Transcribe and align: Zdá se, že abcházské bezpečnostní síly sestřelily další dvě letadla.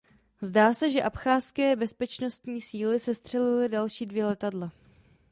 Zdá 0.41 0.73
se, 0.73 0.89
že 0.89 1.01
abcházské 1.01 1.75
bezpečnostní 1.75 2.61
síly 2.61 2.99
sestřelily 2.99 3.69
další 3.69 4.05
dvě 4.05 4.25
letadla. 4.25 4.71